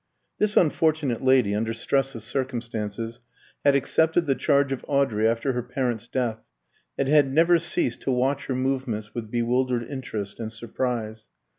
This 0.39 0.57
unfortunate 0.57 1.23
lady, 1.23 1.53
under 1.53 1.73
stress 1.73 2.15
of 2.15 2.23
circumstances, 2.23 3.19
had 3.63 3.75
accepted 3.75 4.25
the 4.25 4.33
charge 4.33 4.71
of 4.71 4.83
Audrey 4.87 5.27
after 5.27 5.53
her 5.53 5.61
parents' 5.61 6.07
death, 6.07 6.39
and 6.97 7.07
had 7.07 7.31
never 7.31 7.59
ceased 7.59 8.01
to 8.01 8.11
watch 8.11 8.45
her 8.47 8.55
movements 8.55 9.13
with 9.13 9.29
bewildered 9.29 9.83
interest 9.83 10.39
and 10.39 10.51
surprise. 10.51 11.27